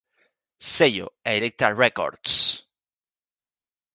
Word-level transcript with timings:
Sello: 0.59 1.09
Elektra 1.23 1.69
Records 1.75 2.65